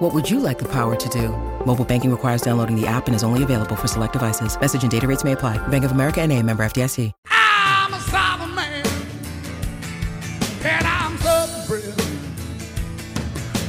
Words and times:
What 0.00 0.14
would 0.14 0.30
you 0.30 0.40
like 0.40 0.58
the 0.58 0.64
power 0.64 0.96
to 0.96 1.08
do? 1.10 1.28
Mobile 1.66 1.84
banking 1.84 2.10
requires 2.10 2.40
downloading 2.40 2.74
the 2.74 2.86
app 2.86 3.06
and 3.06 3.14
is 3.14 3.22
only 3.22 3.42
available 3.42 3.76
for 3.76 3.86
select 3.86 4.14
devices. 4.14 4.58
Message 4.58 4.82
and 4.82 4.90
data 4.90 5.06
rates 5.06 5.24
may 5.24 5.32
apply. 5.32 5.58
Bank 5.68 5.84
of 5.84 5.92
America 5.92 6.22
and 6.22 6.32
a 6.32 6.42
member 6.42 6.64
FDIC. 6.64 7.12
I'm 7.26 7.92
a 7.92 8.00
southern 8.00 8.54
man, 8.54 8.86
and 10.64 10.86
I'm 10.86 11.18
southern 11.18 11.66
bred. 11.66 12.02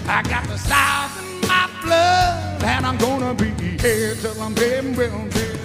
I 0.08 0.24
got 0.24 0.48
the 0.48 0.58
south 0.58 1.20
in 1.22 1.42
my 1.50 1.70
blood, 1.84 2.64
and 2.64 2.86
I'm 2.86 2.98
gonna 2.98 3.34
be 3.34 3.50
here 3.82 4.16
till 4.16 4.42
I'm 4.42 4.54
dead 4.54 4.86
and 4.86 4.96
well 4.96 5.28
dead. 5.32 5.61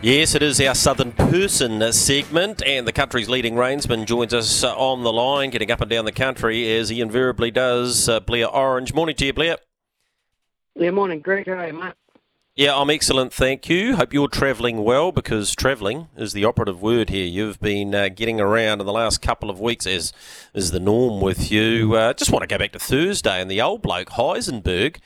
Yes, 0.00 0.36
it 0.36 0.44
is 0.44 0.60
our 0.60 0.76
Southern 0.76 1.10
Person 1.10 1.92
segment, 1.92 2.62
and 2.64 2.86
the 2.86 2.92
country's 2.92 3.28
leading 3.28 3.54
reinsman 3.54 4.06
joins 4.06 4.32
us 4.32 4.62
uh, 4.62 4.72
on 4.76 5.02
the 5.02 5.12
line, 5.12 5.50
getting 5.50 5.72
up 5.72 5.80
and 5.80 5.90
down 5.90 6.04
the 6.04 6.12
country 6.12 6.72
as 6.76 6.88
he 6.88 7.00
invariably 7.00 7.50
does. 7.50 8.08
Uh, 8.08 8.20
Blair 8.20 8.46
Orange. 8.46 8.94
Morning 8.94 9.16
to 9.16 9.26
you, 9.26 9.32
Blair. 9.32 9.56
Yeah, 10.76 10.92
morning, 10.92 11.18
Greg. 11.18 11.46
How 11.48 11.54
are 11.54 11.66
you, 11.66 11.72
mate? 11.72 11.94
Yeah, 12.54 12.76
I'm 12.76 12.90
excellent, 12.90 13.32
thank 13.32 13.68
you. 13.68 13.96
Hope 13.96 14.12
you're 14.12 14.28
travelling 14.28 14.84
well 14.84 15.10
because 15.10 15.52
travelling 15.56 16.06
is 16.16 16.32
the 16.32 16.44
operative 16.44 16.80
word 16.80 17.10
here. 17.10 17.26
You've 17.26 17.58
been 17.58 17.92
uh, 17.92 18.08
getting 18.08 18.40
around 18.40 18.80
in 18.80 18.86
the 18.86 18.92
last 18.92 19.20
couple 19.20 19.50
of 19.50 19.58
weeks, 19.58 19.84
as 19.84 20.12
is 20.54 20.70
the 20.70 20.78
norm 20.78 21.20
with 21.20 21.50
you. 21.50 21.94
Uh, 21.94 22.12
just 22.12 22.30
want 22.30 22.42
to 22.42 22.46
go 22.46 22.58
back 22.58 22.70
to 22.72 22.78
Thursday 22.78 23.40
and 23.40 23.50
the 23.50 23.60
old 23.60 23.82
bloke 23.82 24.10
Heisenberg. 24.10 24.98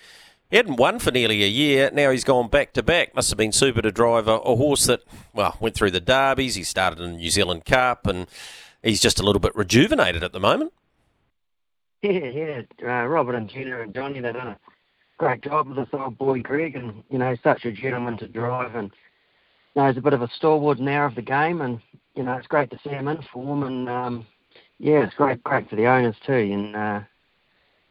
He 0.53 0.59
hadn't 0.59 0.77
won 0.77 0.99
for 0.99 1.11
nearly 1.11 1.43
a 1.43 1.49
year. 1.49 1.91
Now 1.95 2.11
he's 2.11 2.25
gone 2.25 2.49
back 2.49 2.75
to 2.75 2.83
back. 2.83 3.15
Must 3.15 3.31
have 3.31 3.39
been 3.39 3.53
super 3.53 3.81
to 3.81 3.91
drive 3.91 4.29
a, 4.29 4.37
horse 4.37 4.85
that, 4.85 5.01
well, 5.33 5.57
went 5.61 5.75
through 5.75 5.93
the 5.93 6.01
derbies. 6.01 6.57
He 6.57 6.63
started 6.63 7.01
in 7.01 7.13
the 7.13 7.17
New 7.17 7.31
Zealand 7.31 7.65
Cup, 7.65 8.07
and 8.07 8.27
he's 8.83 9.01
just 9.01 9.19
a 9.19 9.23
little 9.23 9.41
bit 9.41 9.57
rejuvenated 9.57 10.23
at 10.23 10.33
the 10.33 10.39
moment. 10.39 10.73
Yeah, 12.03 12.11
yeah. 12.11 12.63
Uh, 12.83 13.07
Robert 13.07 13.37
and 13.37 13.49
Gina 13.49 13.81
and 13.81 13.95
Johnny, 13.95 14.19
they've 14.19 14.35
done 14.35 14.49
a 14.49 14.59
great 15.19 15.41
job 15.41 15.69
with 15.69 15.77
this 15.77 15.89
old 15.93 16.19
boy, 16.19 16.41
Greg, 16.41 16.75
and, 16.75 17.05
you 17.11 17.19
know, 17.19 17.37
such 17.45 17.65
a 17.65 17.71
gentleman 17.71 18.19
to 18.19 18.27
drive. 18.27 18.75
And, 18.75 18.91
you 19.77 19.83
know, 19.83 19.87
he's 19.87 19.99
a 19.99 20.01
bit 20.01 20.13
of 20.13 20.21
a 20.21 20.29
stalwart 20.37 20.81
now 20.81 21.07
of 21.07 21.15
the 21.15 21.23
game, 21.23 21.61
and, 21.61 21.81
you 22.17 22.25
know, 22.25 22.33
it's 22.33 22.49
great 22.49 22.73
to 22.73 22.79
see 22.83 22.91
him 22.91 23.07
in 23.07 23.23
form. 23.33 23.63
And, 23.63 23.89
um, 23.89 24.27
yeah, 24.81 25.05
it's 25.05 25.15
great, 25.15 25.45
great 25.45 25.71
for 25.71 25.77
the 25.77 25.87
owners, 25.87 26.17
too. 26.27 26.33
And, 26.33 26.75
uh, 26.75 27.01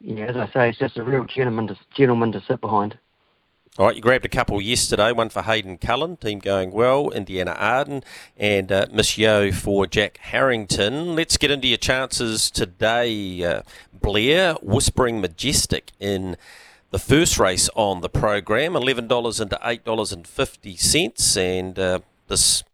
yeah, 0.03 0.25
as 0.25 0.35
I 0.35 0.51
say, 0.51 0.69
it's 0.69 0.79
just 0.79 0.97
a 0.97 1.03
real 1.03 1.25
gentleman 1.25 1.67
to, 1.67 1.77
gentleman 1.95 2.31
to 2.31 2.41
sit 2.47 2.61
behind. 2.61 2.97
All 3.77 3.85
right, 3.87 3.95
you 3.95 4.01
grabbed 4.01 4.25
a 4.25 4.29
couple 4.29 4.59
yesterday, 4.59 5.13
one 5.13 5.29
for 5.29 5.43
Hayden 5.43 5.77
Cullen, 5.77 6.17
team 6.17 6.39
going 6.39 6.71
well, 6.71 7.09
Indiana 7.11 7.55
Arden, 7.57 8.03
and 8.35 8.69
uh, 8.69 8.87
Miss 8.91 9.17
Yo 9.17 9.53
for 9.53 9.87
Jack 9.87 10.17
Harrington. 10.17 11.15
Let's 11.15 11.37
get 11.37 11.51
into 11.51 11.69
your 11.69 11.77
chances 11.77 12.51
today, 12.51 13.41
uh, 13.45 13.61
Blair. 13.93 14.55
Whispering 14.55 15.21
Majestic 15.21 15.93
in 16.01 16.35
the 16.89 16.99
first 16.99 17.39
race 17.39 17.69
on 17.73 18.01
the 18.01 18.09
program, 18.09 18.73
$11 18.73 19.41
into 19.41 19.55
$8.50, 19.55 21.37
and 21.37 21.79
uh, 21.79 21.99
this 22.27 22.65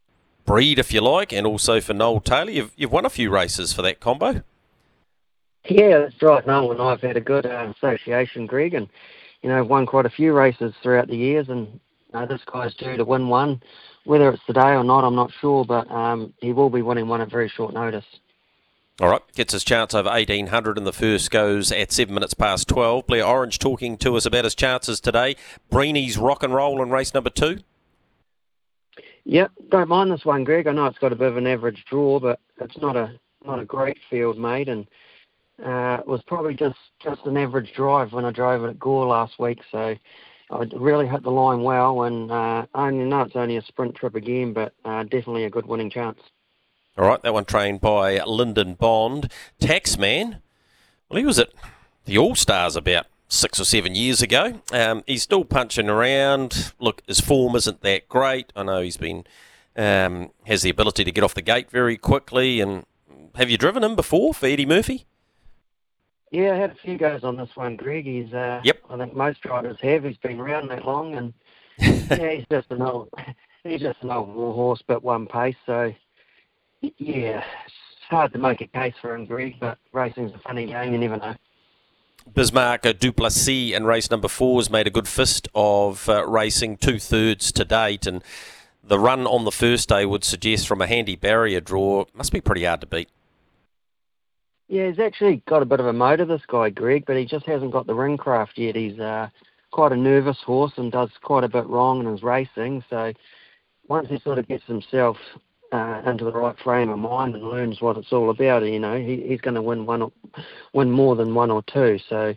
breed, 0.46 0.80
if 0.80 0.92
you 0.92 1.02
like, 1.02 1.32
and 1.32 1.46
also 1.46 1.80
for 1.80 1.94
Noel 1.94 2.22
Taylor. 2.22 2.50
You've, 2.50 2.72
you've 2.76 2.92
won 2.92 3.06
a 3.06 3.12
few 3.12 3.30
races 3.30 3.72
for 3.72 3.84
that 3.84 4.00
combo. 4.00 4.42
Yeah, 5.70 6.00
that's 6.00 6.22
right. 6.22 6.46
Noel 6.46 6.72
and 6.72 6.82
I've 6.82 7.02
had 7.02 7.18
a 7.18 7.22
good 7.22 7.46
uh, 7.46 7.74
association, 7.76 8.46
Greg, 8.46 8.74
and 8.74 8.88
you 9.42 9.50
know, 9.50 9.64
won 9.64 9.86
quite 9.86 10.06
a 10.06 10.10
few 10.10 10.34
races 10.34 10.74
throughout 10.82 11.08
the 11.08 11.18
years, 11.18 11.50
and 11.50 11.68
you 11.68 12.20
know, 12.20 12.26
this 12.26 12.42
guy's 12.52 12.74
due 12.76 12.98
to 12.98 13.06
win 13.06 13.28
one. 13.28 13.62
Whether 14.06 14.30
it's 14.30 14.46
today 14.46 14.74
or 14.74 14.84
not, 14.84 15.04
I'm 15.04 15.16
not 15.16 15.32
sure, 15.42 15.66
but 15.66 15.90
um, 15.92 16.34
he 16.40 16.54
will 16.54 16.70
be 16.70 16.82
winning 16.82 17.08
one 17.08 17.22
at 17.22 17.30
very 17.30 17.50
short 17.50 17.74
notice. 17.74 18.06
All 19.00 19.10
right, 19.10 19.22
gets 19.36 19.54
his 19.54 19.64
chance 19.64 19.94
over 19.94 20.10
1800 20.10 20.78
and 20.78 20.88
the 20.88 20.94
first 20.94 21.30
goes 21.30 21.72
at 21.72 21.92
7 21.92 22.12
minutes 22.12 22.34
past 22.34 22.68
12. 22.68 23.06
Blair 23.06 23.28
Orange 23.28 23.60
talking 23.60 23.96
to 23.98 24.16
us 24.16 24.26
about 24.26 24.44
his 24.44 24.56
chances 24.56 25.00
today. 25.00 25.36
Breeny's 25.72 26.18
rock 26.18 26.42
and 26.42 26.52
roll 26.52 26.82
in 26.82 26.90
race 26.90 27.14
number 27.14 27.30
two. 27.30 27.60
Yep, 29.26 29.52
don't 29.70 29.90
mind 29.90 30.10
this 30.10 30.26
one, 30.26 30.46
Greg. 30.46 30.66
I 30.66 30.72
know 30.72 30.88
it's 30.88 30.98
got 30.98 31.12
a 31.12 31.16
bit 31.16 31.28
of 31.28 31.38
an 31.38 31.46
average 31.46 31.86
draw, 31.88 32.20
but 32.20 32.40
it's 32.60 32.78
not 32.80 32.96
a 32.96 33.20
not 33.46 33.60
a 33.60 33.66
great 33.66 33.98
field, 34.10 34.38
mate, 34.40 34.68
and 34.68 34.88
uh, 35.64 36.00
was 36.06 36.22
probably 36.28 36.54
just, 36.54 36.78
just 37.02 37.26
an 37.26 37.38
average 37.38 37.74
drive 37.74 38.14
when 38.14 38.26
I 38.26 38.32
drove 38.32 38.64
it 38.64 38.70
at 38.70 38.80
Gore 38.80 39.08
last 39.08 39.40
week, 39.40 39.60
so 39.72 39.96
I 40.50 40.58
really 40.76 41.08
hit 41.08 41.24
the 41.24 41.32
line 41.32 41.62
well, 41.62 42.04
and 42.04 42.32
uh, 42.32 42.66
I 42.74 42.90
know 42.92 43.22
it's 43.22 43.36
only 43.36 43.58
a 43.58 43.62
sprint 43.62 43.96
trip 43.96 44.16
again, 44.16 44.54
but 44.54 44.74
uh, 44.86 45.04
definitely 45.04 45.46
a 45.46 45.50
good 45.50 45.66
winning 45.66 45.90
chance. 45.90 46.20
All 46.98 47.08
right, 47.08 47.22
that 47.22 47.34
one 47.34 47.46
trained 47.46 47.82
by 47.82 48.24
Lyndon 48.24 48.74
Bond. 48.74 49.32
Taxman, 49.62 50.42
well, 51.10 51.20
he 51.20 51.26
was 51.26 51.38
at 51.38 51.50
the 52.06 52.18
All 52.18 52.36
Stars 52.36 52.76
about 52.76 53.06
six 53.28 53.60
or 53.60 53.66
seven 53.66 53.94
years 53.94 54.22
ago. 54.22 54.62
Um, 54.72 55.04
he's 55.06 55.22
still 55.22 55.46
punching 55.46 55.90
around. 55.90 56.74
Look, 56.80 57.04
his 57.08 57.20
form 57.20 57.56
isn't 57.56 57.82
that 57.82 58.08
great. 58.10 58.52
I 58.56 58.64
know 58.64 58.82
he's 58.82 58.98
been 58.98 59.26
um, 59.76 60.32
has 60.46 60.64
the 60.64 60.70
ability 60.70 61.04
to 61.04 61.12
get 61.12 61.24
off 61.24 61.34
the 61.34 61.42
gate 61.42 61.70
very 61.70 61.98
quickly. 61.98 62.60
And 62.60 62.86
have 63.36 63.50
you 63.50 63.58
driven 63.58 63.84
him 63.84 63.96
before 63.96 64.34
for 64.34 64.48
Eddie 64.48 64.66
Murphy? 64.66 65.06
Yeah, 66.32 66.54
I 66.54 66.58
had 66.58 66.72
a 66.72 66.76
few 66.76 66.98
goes 66.98 67.24
on 67.24 67.38
this 67.38 67.56
one, 67.56 67.78
Greg. 67.78 68.08
Uh, 68.34 68.62
yep. 68.64 68.80
I 68.90 68.98
think 68.98 69.16
most 69.16 69.42
drivers 69.42 69.78
have. 69.82 70.04
He's 70.04 70.18
been 70.18 70.40
around 70.40 70.70
that 70.70 70.86
long, 70.86 71.16
and 71.16 71.34
yeah, 71.78 72.32
he's 72.32 72.46
just 72.52 72.70
an 72.72 72.82
old, 72.82 73.10
he's 73.64 73.82
just 73.82 74.02
an 74.02 74.12
old 74.12 74.34
war 74.34 74.54
horse, 74.54 74.84
but 74.86 75.04
one 75.04 75.26
pace. 75.26 75.56
So 75.66 75.94
yeah, 76.82 77.44
it's 77.66 77.76
hard 78.10 78.34
to 78.34 78.40
make 78.40 78.62
a 78.62 78.68
case 78.68 78.96
for 79.02 79.16
him, 79.16 79.26
Greg. 79.26 79.56
But 79.60 79.78
racing's 79.94 80.34
a 80.34 80.40
funny 80.40 80.66
game. 80.66 80.92
You 80.92 81.00
never 81.00 81.18
know. 81.18 81.36
Bismarck 82.34 82.82
Duplessis 83.00 83.74
in 83.74 83.86
race 83.86 84.12
number 84.12 84.28
four 84.28 84.60
has 84.60 84.70
made 84.70 84.86
a 84.86 84.90
good 84.90 85.08
fist 85.08 85.48
of 85.56 86.10
uh, 86.10 86.28
racing, 86.28 86.76
two 86.78 87.00
thirds 87.00 87.54
to 87.54 87.64
date, 87.64 88.06
and 88.06 88.22
the 88.84 89.00
run 89.00 89.26
on 89.26 89.46
the 89.46 89.52
first 89.52 89.90
day 89.90 90.06
would 90.06 90.24
suggest 90.24 90.68
from 90.68 90.82
a 90.82 90.88
handy 90.88 91.16
barrier 91.16 91.62
draw 91.62 92.06
must 92.14 92.34
be 92.34 92.42
pretty 92.42 92.66
hard 92.66 92.82
to 92.82 92.88
beat. 92.88 93.10
Yeah, 94.68 94.90
he's 94.90 95.00
actually 95.00 95.42
got 95.48 95.62
a 95.62 95.66
bit 95.66 95.80
of 95.80 95.86
a 95.86 95.94
motor, 95.94 96.26
this 96.26 96.42
guy, 96.48 96.70
Greg, 96.70 97.06
but 97.08 97.16
he 97.16 97.26
just 97.26 97.46
hasn't 97.46 97.72
got 97.72 97.88
the 97.88 97.96
ring 97.96 98.18
craft 98.18 98.58
yet. 98.58 98.76
He's 98.76 99.00
uh, 99.00 99.30
quite 99.72 99.94
a 99.94 99.96
nervous 99.96 100.40
horse 100.46 100.74
and 100.76 100.92
does 100.92 101.10
quite 101.24 101.46
a 101.46 101.50
bit 101.50 101.68
wrong 101.68 102.02
in 102.02 102.12
his 102.12 102.22
racing. 102.22 102.84
So 102.90 103.14
once 103.88 104.10
he 104.10 104.20
sort 104.20 104.40
of 104.40 104.48
gets 104.48 104.66
himself 104.66 105.16
uh, 105.72 106.02
into 106.06 106.26
the 106.26 106.32
right 106.32 106.56
frame 106.60 106.90
of 106.90 107.00
mind 107.00 107.36
and 107.36 107.48
learns 107.48 107.82
what 107.82 107.98
it's 107.98 108.12
all 108.12 108.30
about, 108.30 108.64
you 108.64 108.80
know, 108.80 108.98
he, 108.98 109.24
he's 109.26 109.42
going 109.42 109.56
to 109.56 109.62
win 109.62 109.86
one, 109.86 110.02
or, 110.02 110.12
win 110.74 110.92
more 110.92 111.16
than 111.16 111.34
one 111.34 111.52
or 111.52 111.64
two. 111.64 111.98
So 112.10 112.34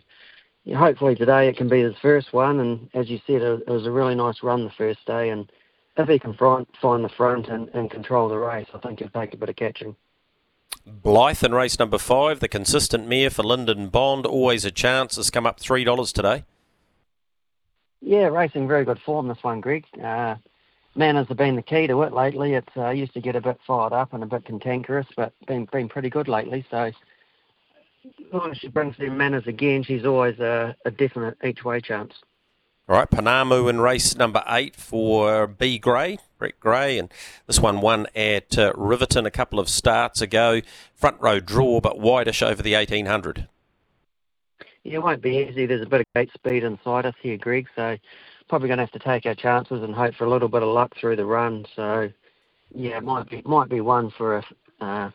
yeah, 0.63 0.77
hopefully 0.77 1.15
today 1.15 1.49
it 1.49 1.57
can 1.57 1.67
be 1.67 1.81
his 1.81 1.95
first 2.01 2.31
one. 2.31 2.61
And 2.61 2.89
as 2.93 3.09
you 3.09 3.19
said, 3.27 3.41
it, 3.41 3.67
was 3.67 3.85
a 3.85 3.91
really 3.91 4.15
nice 4.15 4.41
run 4.41 4.63
the 4.63 4.71
first 4.77 5.05
day. 5.05 5.31
And 5.31 5.51
if 5.97 6.07
he 6.07 6.17
can 6.17 6.33
find, 6.35 6.65
find 6.81 7.03
the 7.03 7.09
front 7.09 7.49
and, 7.49 7.67
and 7.69 7.91
control 7.91 8.29
the 8.29 8.37
race, 8.37 8.67
I 8.73 8.77
think 8.77 8.99
he'll 8.99 9.09
take 9.09 9.33
a 9.33 9.37
bit 9.37 9.49
of 9.49 9.57
catching. 9.57 9.97
Blythe 10.85 11.43
in 11.43 11.53
race 11.53 11.79
number 11.79 11.97
five, 11.97 12.39
the 12.39 12.47
consistent 12.47 13.07
mare 13.07 13.29
for 13.29 13.43
Lyndon 13.43 13.89
Bond, 13.89 14.25
always 14.25 14.65
a 14.65 14.71
chance, 14.71 15.15
has 15.15 15.29
come 15.29 15.45
up 15.45 15.59
$3 15.59 16.13
today. 16.13 16.43
Yeah, 18.01 18.27
racing 18.27 18.67
very 18.67 18.83
good 18.83 18.99
form 18.99 19.27
this 19.27 19.43
one, 19.43 19.61
Greg. 19.61 19.85
Uh, 20.03 20.35
manners 20.95 21.27
have 21.27 21.37
been 21.37 21.55
the 21.55 21.61
key 21.61 21.87
to 21.87 22.01
it 22.01 22.13
lately. 22.13 22.53
It 22.53 22.67
uh, 22.75 22.89
used 22.89 23.13
to 23.13 23.21
get 23.21 23.35
a 23.35 23.41
bit 23.41 23.59
fired 23.65 23.93
up 23.93 24.13
and 24.13 24.23
a 24.23 24.27
bit 24.27 24.45
cantankerous, 24.45 25.07
but 25.15 25.33
been 25.47 25.65
been 25.65 25.87
pretty 25.87 26.09
good 26.09 26.27
lately. 26.27 26.65
So 26.71 26.91
as 28.33 28.57
she 28.57 28.67
brings 28.67 28.97
them 28.97 29.17
manners 29.17 29.45
again, 29.45 29.83
she's 29.83 30.05
always 30.05 30.39
a, 30.39 30.75
a 30.85 30.91
definite 30.91 31.37
each 31.43 31.63
way 31.63 31.79
chance. 31.79 32.13
All 32.89 32.97
right, 32.97 33.09
Panamu 33.09 33.69
in 33.69 33.79
race 33.79 34.17
number 34.17 34.43
eight 34.47 34.75
for 34.75 35.47
B 35.47 35.77
Gray, 35.77 36.17
Brett 36.37 36.59
Gray, 36.59 36.97
and 36.97 37.13
this 37.47 37.59
one 37.59 37.79
won 37.79 38.07
at 38.15 38.57
uh, 38.57 38.73
Riverton 38.75 39.25
a 39.25 39.31
couple 39.31 39.59
of 39.59 39.69
starts 39.69 40.19
ago. 40.19 40.61
Front 40.95 41.21
row 41.21 41.39
draw, 41.39 41.79
but 41.79 41.99
wideish 41.99 42.45
over 42.45 42.61
the 42.61 42.73
1800. 42.73 43.47
Yeah, 44.83 44.95
it 44.95 45.03
won't 45.03 45.21
be 45.21 45.37
easy. 45.37 45.67
There's 45.67 45.83
a 45.83 45.89
bit 45.89 46.01
of 46.01 46.07
gate 46.15 46.31
speed 46.33 46.63
inside 46.63 47.05
us 47.05 47.13
here, 47.21 47.37
Greg, 47.37 47.67
so 47.75 47.97
probably 48.49 48.67
going 48.67 48.79
to 48.79 48.83
have 48.83 48.91
to 48.91 48.99
take 48.99 49.25
our 49.25 49.35
chances 49.35 49.81
and 49.83 49.95
hope 49.95 50.15
for 50.15 50.25
a 50.25 50.29
little 50.29 50.49
bit 50.49 50.63
of 50.63 50.69
luck 50.69 50.93
through 50.99 51.15
the 51.15 51.25
run. 51.25 51.65
So, 51.75 52.11
yeah, 52.75 52.97
it 52.97 53.03
might 53.03 53.29
be 53.29 53.41
might 53.45 53.69
be 53.69 53.79
one 53.79 54.09
for 54.09 54.37
a 54.37 54.45
uh, 54.81 55.11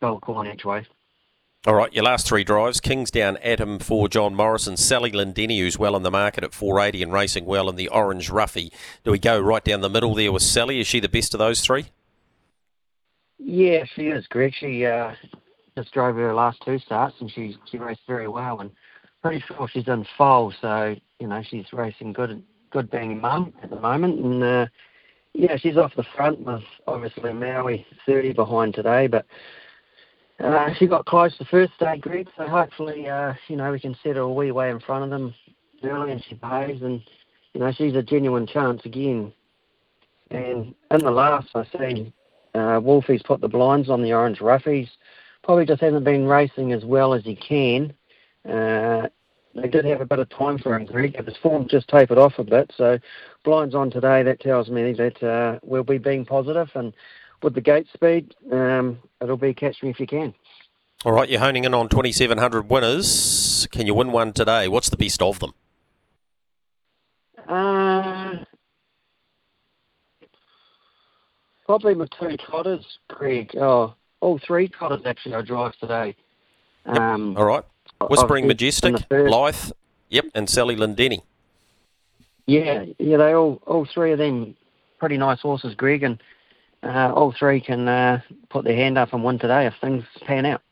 Belcorn 0.00 0.52
each 0.52 0.64
way. 0.64 0.86
All 1.66 1.74
right, 1.74 1.92
your 1.92 2.04
last 2.04 2.28
three 2.28 2.44
drives 2.44 2.78
Kingsdown 2.78 3.38
Atom 3.38 3.80
for 3.80 4.08
John 4.08 4.36
Morrison, 4.36 4.76
Sally 4.76 5.10
Lindini, 5.10 5.58
who's 5.58 5.76
well 5.76 5.96
in 5.96 6.04
the 6.04 6.12
market 6.12 6.44
at 6.44 6.54
480 6.54 7.02
and 7.02 7.12
racing 7.12 7.44
well 7.44 7.68
in 7.68 7.74
the 7.74 7.88
Orange 7.88 8.30
Ruffy. 8.30 8.70
Do 9.02 9.10
we 9.10 9.18
go 9.18 9.40
right 9.40 9.64
down 9.64 9.80
the 9.80 9.90
middle 9.90 10.14
there 10.14 10.30
with 10.30 10.44
Sally? 10.44 10.78
Is 10.78 10.86
she 10.86 11.00
the 11.00 11.08
best 11.08 11.34
of 11.34 11.38
those 11.38 11.60
three? 11.60 11.86
Yeah, 13.40 13.82
she 13.96 14.02
is, 14.02 14.28
Greg. 14.28 14.54
She 14.54 14.86
uh, 14.86 15.14
just 15.76 15.92
drove 15.92 16.14
her 16.14 16.32
last 16.32 16.62
two 16.64 16.78
starts 16.78 17.16
and 17.18 17.28
she 17.28 17.56
she 17.68 17.78
raced 17.78 18.02
very 18.06 18.28
well 18.28 18.60
and 18.60 18.70
pretty 19.20 19.42
sure 19.48 19.66
she's 19.66 19.88
in 19.88 20.06
foal, 20.16 20.54
so 20.60 20.94
you 21.18 21.26
know 21.26 21.42
she's 21.42 21.72
racing 21.72 22.12
good 22.12 22.44
good 22.70 22.88
being 22.92 23.20
mum 23.20 23.52
at 23.64 23.70
the 23.70 23.80
moment 23.80 24.20
and 24.20 24.44
uh, 24.44 24.66
yeah, 25.34 25.56
she's 25.56 25.76
off 25.76 25.96
the 25.96 26.06
front 26.14 26.38
with 26.42 26.62
obviously 26.86 27.32
Maui 27.32 27.84
30 28.06 28.34
behind 28.34 28.72
today, 28.72 29.08
but 29.08 29.26
uh, 30.40 30.74
she 30.74 30.86
got 30.86 31.06
close 31.06 31.34
the 31.38 31.44
first 31.46 31.72
day, 31.78 31.96
Greg, 31.98 32.28
so 32.36 32.46
hopefully, 32.46 33.08
uh, 33.08 33.32
you 33.48 33.56
know, 33.56 33.72
we 33.72 33.80
can 33.80 33.96
set 34.02 34.16
her 34.16 34.22
a 34.22 34.32
wee 34.32 34.50
way 34.50 34.70
in 34.70 34.80
front 34.80 35.04
of 35.04 35.10
them 35.10 35.34
early 35.82 36.12
and 36.12 36.24
she 36.28 36.34
behaves 36.34 36.82
and, 36.82 37.02
you 37.54 37.60
know, 37.60 37.72
she's 37.72 37.94
a 37.94 38.02
genuine 38.02 38.46
chance 38.46 38.82
again. 38.84 39.32
And 40.30 40.74
in 40.90 40.98
the 40.98 41.10
last, 41.10 41.48
I 41.54 41.64
see 41.64 42.12
uh, 42.54 42.80
Wolfie's 42.80 43.22
put 43.22 43.40
the 43.40 43.48
blinds 43.48 43.88
on 43.88 44.02
the 44.02 44.12
Orange 44.12 44.40
Roughies. 44.40 44.88
Probably 45.44 45.64
just 45.64 45.80
hasn't 45.80 46.04
been 46.04 46.26
racing 46.26 46.72
as 46.72 46.84
well 46.84 47.14
as 47.14 47.24
he 47.24 47.36
can. 47.36 47.94
Uh, 48.46 49.08
they 49.54 49.68
did 49.68 49.84
have 49.86 50.00
a 50.00 50.06
bit 50.06 50.18
of 50.18 50.28
time 50.28 50.58
for 50.58 50.74
him, 50.74 50.84
Greg. 50.84 51.16
His 51.24 51.36
form 51.38 51.66
just 51.68 51.88
tapered 51.88 52.18
off 52.18 52.34
a 52.38 52.44
bit, 52.44 52.72
so 52.76 52.98
blinds 53.44 53.74
on 53.74 53.90
today. 53.90 54.22
That 54.22 54.40
tells 54.40 54.68
me 54.68 54.92
that 54.92 55.22
uh, 55.22 55.58
we'll 55.62 55.84
be 55.84 55.98
being 55.98 56.26
positive 56.26 56.68
and 56.74 56.92
with 57.42 57.54
the 57.54 57.60
gate 57.60 57.86
speed, 57.92 58.34
um, 58.52 58.98
it'll 59.20 59.36
be 59.36 59.54
catch 59.54 59.82
me 59.82 59.90
if 59.90 60.00
you 60.00 60.06
can. 60.06 60.34
All 61.04 61.12
right, 61.12 61.28
you're 61.28 61.40
honing 61.40 61.64
in 61.64 61.74
on 61.74 61.88
2,700 61.88 62.70
winners. 62.70 63.68
Can 63.70 63.86
you 63.86 63.94
win 63.94 64.12
one 64.12 64.32
today? 64.32 64.66
What's 64.68 64.88
the 64.88 64.96
best 64.96 65.22
of 65.22 65.38
them? 65.38 65.52
Uh, 67.48 68.44
probably 71.64 71.94
my 71.94 72.06
two 72.18 72.36
trotters, 72.36 72.98
Greg. 73.08 73.54
Oh, 73.56 73.94
all 74.20 74.40
three 74.44 74.68
trotters 74.68 75.02
actually 75.04 75.34
I 75.34 75.42
drive 75.42 75.76
today. 75.76 76.16
Um. 76.86 77.36
All 77.36 77.44
right. 77.44 77.64
Whispering 78.08 78.46
Majestic, 78.46 79.08
Blythe, 79.08 79.70
yep, 80.08 80.26
and 80.34 80.50
Sally 80.50 80.76
Lindeni. 80.76 81.20
Yeah, 82.46 82.84
yeah, 82.98 83.16
they 83.16 83.34
all 83.34 83.60
all 83.66 83.86
three 83.92 84.12
of 84.12 84.18
them 84.18 84.56
pretty 84.98 85.16
nice 85.16 85.40
horses, 85.40 85.74
Greg, 85.74 86.02
and 86.02 86.20
uh, 86.82 87.12
all 87.14 87.34
three 87.38 87.60
can 87.60 87.88
uh, 87.88 88.20
put 88.50 88.64
their 88.64 88.76
hand 88.76 88.98
up 88.98 89.12
and 89.12 89.24
win 89.24 89.38
today 89.38 89.66
if 89.66 89.74
things 89.80 90.04
pan 90.24 90.46
out. 90.46 90.62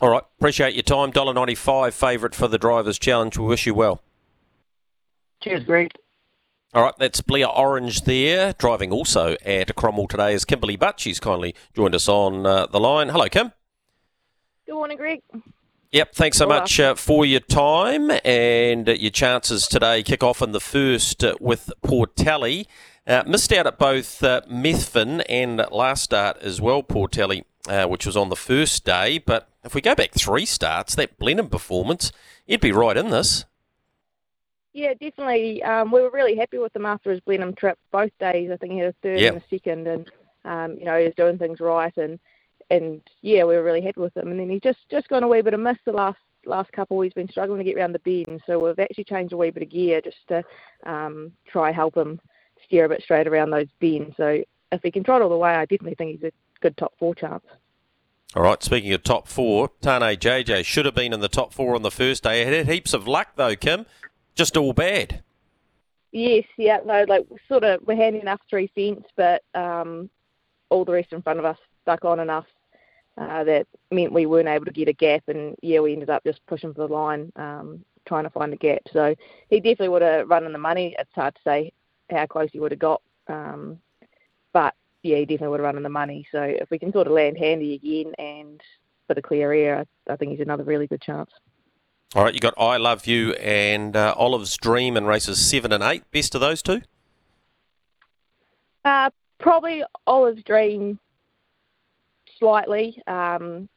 All 0.00 0.10
right, 0.10 0.22
appreciate 0.38 0.74
your 0.74 0.82
time. 0.82 1.10
Dollar 1.10 1.34
ninety 1.34 1.54
five 1.54 1.94
favourite 1.94 2.34
for 2.34 2.48
the 2.48 2.58
drivers' 2.58 2.98
challenge. 2.98 3.36
We 3.36 3.46
wish 3.46 3.66
you 3.66 3.74
well. 3.74 4.02
Cheers, 5.42 5.64
Greg. 5.64 5.92
All 6.74 6.82
right, 6.82 6.94
that's 6.98 7.22
Blair 7.22 7.48
Orange 7.48 8.02
there, 8.02 8.52
driving 8.52 8.92
also 8.92 9.36
at 9.44 9.74
Cromwell 9.74 10.06
today 10.06 10.34
is 10.34 10.44
Kimberly 10.44 10.76
Butt. 10.76 11.00
She's 11.00 11.18
kindly 11.18 11.54
joined 11.74 11.94
us 11.94 12.08
on 12.08 12.44
uh, 12.44 12.66
the 12.66 12.78
line. 12.78 13.08
Hello, 13.08 13.26
Kim. 13.28 13.52
Good 14.66 14.74
morning, 14.74 14.98
Greg. 14.98 15.22
Yep, 15.92 16.14
thanks 16.14 16.36
so 16.36 16.46
much 16.46 16.78
uh, 16.78 16.94
for 16.94 17.24
your 17.24 17.40
time 17.40 18.10
and 18.22 18.86
uh, 18.86 18.92
your 18.92 19.10
chances 19.10 19.66
today. 19.66 20.02
Kick 20.02 20.22
off 20.22 20.42
in 20.42 20.52
the 20.52 20.60
first 20.60 21.24
uh, 21.24 21.36
with 21.40 21.72
Portelli. 21.82 22.66
Uh, 23.08 23.22
missed 23.26 23.50
out 23.54 23.66
at 23.66 23.78
both 23.78 24.22
uh, 24.22 24.42
Methven 24.50 25.24
and 25.30 25.64
last 25.70 26.02
start 26.04 26.36
as 26.42 26.60
well, 26.60 26.82
Portelli, 26.82 27.42
uh, 27.66 27.86
which 27.86 28.04
was 28.04 28.18
on 28.18 28.28
the 28.28 28.36
first 28.36 28.84
day. 28.84 29.16
But 29.16 29.48
if 29.64 29.74
we 29.74 29.80
go 29.80 29.94
back 29.94 30.12
three 30.12 30.44
starts, 30.44 30.94
that 30.96 31.16
Blenheim 31.16 31.48
performance, 31.48 32.12
he'd 32.46 32.60
be 32.60 32.70
right 32.70 32.98
in 32.98 33.08
this. 33.08 33.46
Yeah, 34.74 34.92
definitely. 34.92 35.62
Um, 35.62 35.90
we 35.90 36.02
were 36.02 36.10
really 36.10 36.36
happy 36.36 36.58
with 36.58 36.76
him 36.76 36.84
after 36.84 37.10
his 37.10 37.20
Blenheim 37.20 37.54
trip 37.54 37.78
both 37.90 38.12
days. 38.20 38.50
I 38.50 38.58
think 38.58 38.74
he 38.74 38.78
had 38.78 38.90
a 38.90 38.94
third 39.02 39.20
yep. 39.20 39.32
and 39.32 39.42
a 39.42 39.48
second, 39.48 39.86
and 39.86 40.10
um, 40.44 40.78
you 40.78 40.84
know 40.84 40.98
he 40.98 41.06
was 41.06 41.14
doing 41.16 41.38
things 41.38 41.60
right, 41.60 41.96
and 41.96 42.18
and 42.68 43.00
yeah, 43.22 43.44
we 43.44 43.56
were 43.56 43.64
really 43.64 43.80
happy 43.80 44.02
with 44.02 44.14
him. 44.14 44.30
And 44.30 44.38
then 44.38 44.50
he 44.50 44.60
just 44.60 44.86
just 44.90 45.08
gone 45.08 45.22
a 45.22 45.28
wee 45.28 45.40
bit 45.40 45.54
of 45.54 45.60
miss 45.60 45.78
the 45.86 45.92
last 45.92 46.18
last 46.44 46.70
couple. 46.72 47.00
He's 47.00 47.14
been 47.14 47.30
struggling 47.30 47.58
to 47.58 47.64
get 47.64 47.78
around 47.78 47.92
the 47.92 48.00
bend, 48.00 48.42
so 48.46 48.58
we've 48.58 48.78
actually 48.78 49.04
changed 49.04 49.32
a 49.32 49.38
wee 49.38 49.50
bit 49.50 49.62
of 49.62 49.70
gear 49.70 50.02
just 50.02 50.28
to 50.28 50.44
um, 50.84 51.32
try 51.50 51.72
help 51.72 51.96
him 51.96 52.20
steer 52.68 52.84
a 52.84 52.88
bit 52.88 53.02
straight 53.02 53.26
around 53.26 53.50
those 53.50 53.66
bends. 53.80 54.16
So 54.16 54.42
if 54.70 54.82
he 54.82 54.90
can 54.90 55.02
trot 55.02 55.22
all 55.22 55.28
the 55.28 55.36
way, 55.36 55.50
I 55.50 55.64
definitely 55.64 55.96
think 55.96 56.20
he's 56.20 56.30
a 56.30 56.32
good 56.60 56.76
top 56.76 56.94
four 56.98 57.14
chance. 57.14 57.44
All 58.36 58.42
right, 58.42 58.62
speaking 58.62 58.92
of 58.92 59.02
top 59.02 59.26
four, 59.26 59.70
Tane 59.80 60.02
JJ 60.02 60.64
should 60.64 60.84
have 60.84 60.94
been 60.94 61.14
in 61.14 61.20
the 61.20 61.28
top 61.28 61.54
four 61.54 61.74
on 61.74 61.82
the 61.82 61.90
first 61.90 62.22
day. 62.22 62.44
He 62.44 62.54
had 62.54 62.68
heaps 62.68 62.92
of 62.92 63.08
luck 63.08 63.28
though, 63.36 63.56
Kim. 63.56 63.86
Just 64.34 64.56
all 64.56 64.74
bad. 64.74 65.22
Yes, 66.12 66.44
yeah, 66.56 66.78
no, 66.84 67.04
like 67.08 67.26
sort 67.48 67.64
of 67.64 67.80
we're 67.86 67.96
handing 67.96 68.22
enough 68.22 68.40
three 68.48 68.70
fence, 68.74 69.06
but 69.16 69.42
um, 69.54 70.10
all 70.68 70.84
the 70.84 70.92
rest 70.92 71.12
in 71.12 71.22
front 71.22 71.38
of 71.38 71.44
us 71.44 71.58
stuck 71.82 72.04
on 72.04 72.20
enough 72.20 72.46
uh, 73.16 73.44
that 73.44 73.66
meant 73.90 74.12
we 74.12 74.26
weren't 74.26 74.48
able 74.48 74.66
to 74.66 74.72
get 74.72 74.88
a 74.88 74.92
gap, 74.92 75.24
and 75.28 75.56
yeah, 75.62 75.80
we 75.80 75.92
ended 75.92 76.10
up 76.10 76.22
just 76.24 76.44
pushing 76.46 76.72
for 76.72 76.86
the 76.86 76.94
line, 76.94 77.32
um, 77.36 77.84
trying 78.06 78.24
to 78.24 78.30
find 78.30 78.52
a 78.52 78.56
gap. 78.56 78.82
So 78.92 79.14
he 79.50 79.56
definitely 79.56 79.88
would 79.88 80.02
have 80.02 80.28
run 80.28 80.44
in 80.44 80.52
the 80.52 80.58
money. 80.58 80.94
It's 80.98 81.10
hard 81.14 81.34
to 81.34 81.40
say 81.44 81.72
how 82.10 82.26
close 82.26 82.50
he 82.52 82.60
would 82.60 82.72
have 82.72 82.78
got. 82.78 83.02
Um, 83.26 83.78
but 84.52 84.74
yeah, 85.02 85.16
he 85.16 85.24
definitely 85.24 85.48
would 85.48 85.60
have 85.60 85.66
run 85.66 85.76
in 85.76 85.82
the 85.82 85.88
money. 85.88 86.26
So 86.32 86.42
if 86.42 86.70
we 86.70 86.78
can 86.78 86.92
sort 86.92 87.06
of 87.06 87.12
land 87.12 87.38
handy 87.38 87.74
again 87.74 88.14
and 88.18 88.60
put 89.06 89.18
a 89.18 89.22
clear 89.22 89.52
air, 89.52 89.84
I, 90.08 90.12
I 90.12 90.16
think 90.16 90.32
he's 90.32 90.40
another 90.40 90.64
really 90.64 90.86
good 90.86 91.02
chance. 91.02 91.30
All 92.14 92.24
right, 92.24 92.32
you 92.32 92.40
got 92.40 92.54
I 92.56 92.78
Love 92.78 93.06
You 93.06 93.34
and 93.34 93.94
uh, 93.94 94.14
Olive's 94.16 94.56
Dream 94.56 94.96
in 94.96 95.04
races 95.04 95.38
seven 95.38 95.72
and 95.72 95.82
eight. 95.84 96.10
Best 96.10 96.34
of 96.34 96.40
those 96.40 96.62
two? 96.62 96.80
Uh, 98.84 99.10
probably 99.38 99.84
Olive's 100.06 100.42
Dream 100.42 100.98
slightly. 102.38 103.02
Um, 103.06 103.68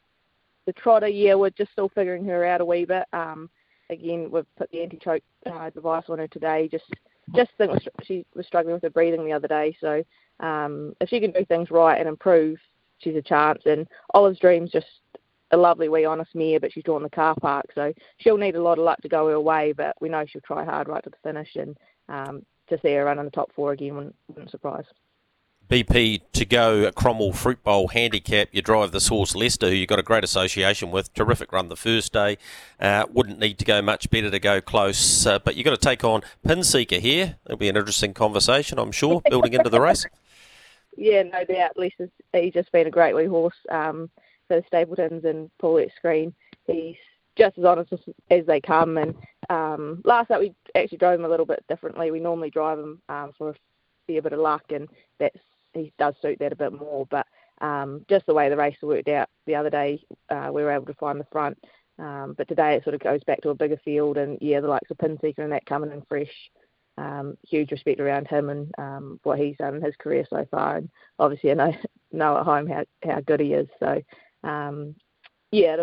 the 0.65 0.73
trotter, 0.73 1.09
yeah, 1.09 1.33
we're 1.33 1.49
just 1.49 1.73
still 1.73 1.89
figuring 1.89 2.23
her 2.25 2.45
out 2.45 2.61
a 2.61 2.65
wee 2.65 2.85
bit. 2.85 3.03
Um, 3.11 3.49
again, 3.89 4.31
we've 4.31 4.45
put 4.55 4.71
the 4.71 4.81
anti-choke 4.81 5.23
uh, 5.45 5.69
device 5.71 6.05
on 6.07 6.19
her 6.19 6.27
today 6.27 6.69
just 6.71 6.85
just 7.35 7.51
think 7.57 7.71
she 8.03 8.25
was 8.35 8.45
struggling 8.45 8.73
with 8.73 8.83
her 8.83 8.89
breathing 8.89 9.25
the 9.25 9.33
other 9.33 9.47
day. 9.47 9.75
So 9.79 10.03
um, 10.39 10.95
if 10.99 11.09
she 11.09 11.19
can 11.19 11.31
do 11.31 11.45
things 11.45 11.71
right 11.71 11.99
and 11.99 12.07
improve, 12.07 12.57
she's 12.99 13.15
a 13.15 13.21
chance. 13.21 13.61
And 13.65 13.87
Olive's 14.13 14.39
Dream's 14.39 14.71
just 14.71 14.87
a 15.51 15.57
lovely 15.57 15.89
wee 15.89 16.05
honest 16.05 16.33
mare, 16.33 16.59
but 16.59 16.71
she's 16.71 16.83
drawn 16.83 17.03
the 17.03 17.09
car 17.09 17.35
park, 17.41 17.65
so 17.75 17.93
she'll 18.17 18.37
need 18.37 18.55
a 18.55 18.61
lot 18.61 18.77
of 18.77 18.85
luck 18.85 19.01
to 19.01 19.09
go 19.09 19.27
her 19.27 19.39
way. 19.39 19.73
But 19.73 19.95
we 20.01 20.09
know 20.09 20.25
she'll 20.25 20.41
try 20.41 20.63
hard 20.63 20.87
right 20.87 21.03
to 21.03 21.09
the 21.09 21.17
finish, 21.23 21.55
and 21.55 21.77
um, 22.09 22.45
to 22.69 22.79
see 22.81 22.93
her 22.93 23.05
run 23.05 23.19
in 23.19 23.25
the 23.25 23.31
top 23.31 23.51
four 23.53 23.73
again 23.73 23.95
wouldn't, 23.95 24.15
wouldn't 24.29 24.51
surprise. 24.51 24.85
BP 25.71 26.19
to 26.33 26.44
go 26.44 26.83
at 26.83 26.95
Cromwell 26.95 27.31
Fruit 27.31 27.63
Bowl 27.63 27.88
handicap. 27.88 28.50
You 28.51 28.62
drive 28.62 28.91
the 28.91 29.00
horse 29.00 29.34
Leicester, 29.36 29.69
who 29.69 29.75
you've 29.75 29.88
got 29.88 30.00
a 30.00 30.03
great 30.03 30.25
association 30.25 30.91
with. 30.91 31.13
Terrific 31.13 31.53
run 31.53 31.69
the 31.69 31.77
first 31.77 32.12
day. 32.12 32.38
Uh, 32.77 33.05
wouldn't 33.10 33.39
need 33.39 33.57
to 33.60 33.63
go 33.63 33.81
much 33.81 34.10
better 34.10 34.29
to 34.29 34.38
go 34.38 34.60
close, 34.60 35.25
uh, 35.25 35.39
but 35.39 35.55
you've 35.55 35.63
got 35.63 35.72
to 35.72 35.77
take 35.77 36.03
on 36.03 36.24
Pinseeker 36.45 37.00
here. 37.00 37.38
It'll 37.45 37.57
be 37.57 37.69
an 37.69 37.77
interesting 37.77 38.13
conversation, 38.13 38.79
I'm 38.79 38.91
sure, 38.91 39.22
building 39.29 39.53
into 39.53 39.69
the 39.69 39.79
race. 39.79 40.05
Yeah, 40.98 41.24
no 41.24 41.45
doubt. 41.45 41.77
Leicester's 41.77 42.10
he's 42.34 42.51
just 42.51 42.69
been 42.74 42.88
a 42.88 42.91
great 42.91 43.15
wee 43.15 43.24
horse 43.24 43.55
um, 43.69 44.10
for 44.50 44.60
the 44.60 44.63
Stapletons 44.67 45.24
and 45.24 45.50
Paulette 45.57 45.93
Screen. 45.95 46.34
He's 46.67 46.98
just 47.38 47.57
as 47.57 47.63
honest 47.63 47.93
as 48.29 48.45
they 48.45 48.60
come. 48.60 48.98
And 48.98 49.15
um, 49.50 50.01
last 50.03 50.31
night 50.31 50.41
we 50.41 50.53
actually 50.75 50.98
drove 50.98 51.17
him 51.17 51.25
a 51.25 51.29
little 51.29 51.45
bit 51.45 51.63
differently. 51.69 52.12
We 52.12 52.19
normally 52.19 52.50
drive 52.50 52.77
him 52.77 53.01
um, 53.07 53.31
for 53.38 53.51
a 53.51 53.55
fair 54.05 54.22
bit 54.22 54.34
of 54.34 54.39
luck, 54.39 54.63
and 54.72 54.89
that's 55.17 55.39
he 55.73 55.93
does 55.97 56.15
suit 56.21 56.39
that 56.39 56.53
a 56.53 56.57
bit 56.57 56.73
more. 56.73 57.05
But 57.09 57.27
um, 57.61 58.05
just 58.09 58.25
the 58.25 58.33
way 58.33 58.49
the 58.49 58.57
race 58.57 58.75
worked 58.81 59.09
out 59.09 59.29
the 59.45 59.55
other 59.55 59.69
day, 59.69 60.03
uh, 60.29 60.49
we 60.51 60.63
were 60.63 60.71
able 60.71 60.85
to 60.87 60.93
find 60.95 61.19
the 61.19 61.27
front. 61.31 61.57
Um, 61.99 62.33
but 62.37 62.47
today 62.47 62.75
it 62.75 62.83
sort 62.83 62.95
of 62.95 63.01
goes 63.01 63.23
back 63.25 63.41
to 63.41 63.49
a 63.49 63.55
bigger 63.55 63.79
field, 63.83 64.17
and 64.17 64.37
yeah, 64.41 64.59
the 64.59 64.67
likes 64.67 64.89
of 64.89 64.97
Pinseeker 64.97 65.39
and 65.39 65.51
that 65.51 65.65
coming 65.65 65.91
in 65.91 66.01
fresh. 66.07 66.33
Um, 66.97 67.37
huge 67.47 67.71
respect 67.71 67.99
around 67.99 68.27
him 68.27 68.49
and 68.49 68.71
um, 68.77 69.19
what 69.23 69.39
he's 69.39 69.57
done 69.57 69.75
in 69.75 69.81
his 69.81 69.95
career 69.97 70.25
so 70.29 70.45
far, 70.51 70.77
and 70.77 70.89
obviously 71.19 71.51
I 71.51 71.53
know 71.53 71.73
know 72.11 72.37
at 72.37 72.43
home 72.43 72.67
how 72.67 72.83
how 73.03 73.21
good 73.21 73.39
he 73.39 73.53
is. 73.53 73.67
So 73.79 74.01
um, 74.43 74.95
yeah, 75.51 75.77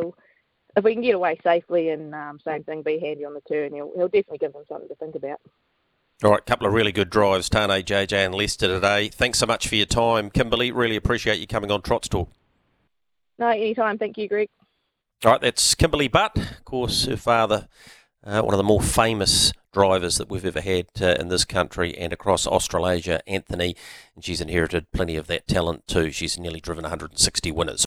if 0.76 0.84
we 0.84 0.94
can 0.94 1.02
get 1.02 1.14
away 1.14 1.38
safely 1.42 1.90
and 1.90 2.14
um, 2.14 2.38
same 2.44 2.62
thing, 2.64 2.82
be 2.82 2.98
handy 2.98 3.24
on 3.24 3.34
the 3.34 3.40
turn, 3.42 3.74
he'll 3.74 3.92
he'll 3.96 4.08
definitely 4.08 4.38
give 4.38 4.52
them 4.52 4.64
something 4.68 4.88
to 4.88 4.94
think 4.96 5.14
about. 5.14 5.40
All 6.24 6.32
right, 6.32 6.44
couple 6.44 6.66
of 6.66 6.72
really 6.72 6.90
good 6.90 7.10
drives, 7.10 7.48
Tane, 7.48 7.70
JJ, 7.70 8.12
and 8.12 8.34
Lester 8.34 8.66
today. 8.66 9.08
Thanks 9.08 9.38
so 9.38 9.46
much 9.46 9.68
for 9.68 9.76
your 9.76 9.86
time, 9.86 10.30
Kimberly. 10.30 10.72
Really 10.72 10.96
appreciate 10.96 11.38
you 11.38 11.46
coming 11.46 11.70
on 11.70 11.80
Trots 11.80 12.08
Talk. 12.08 12.28
No, 13.38 13.46
anytime. 13.46 13.98
Thank 13.98 14.18
you, 14.18 14.28
Greg. 14.28 14.48
All 15.24 15.30
right, 15.30 15.40
that's 15.40 15.76
Kimberly 15.76 16.08
Butt. 16.08 16.36
Of 16.36 16.64
course, 16.64 17.04
her 17.04 17.16
father, 17.16 17.68
uh, 18.24 18.42
one 18.42 18.52
of 18.52 18.58
the 18.58 18.64
more 18.64 18.80
famous 18.80 19.52
drivers 19.72 20.16
that 20.16 20.28
we've 20.28 20.44
ever 20.44 20.60
had 20.60 20.86
uh, 21.00 21.14
in 21.20 21.28
this 21.28 21.44
country 21.44 21.96
and 21.96 22.12
across 22.12 22.48
Australasia, 22.48 23.20
Anthony. 23.28 23.76
And 24.16 24.24
she's 24.24 24.40
inherited 24.40 24.90
plenty 24.90 25.14
of 25.14 25.28
that 25.28 25.46
talent 25.46 25.86
too. 25.86 26.10
She's 26.10 26.36
nearly 26.36 26.58
driven 26.60 26.82
160 26.82 27.52
winners. 27.52 27.76